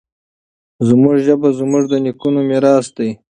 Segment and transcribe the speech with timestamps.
[0.87, 3.09] زموږ ژبه زموږ د نیکونو میراث دی.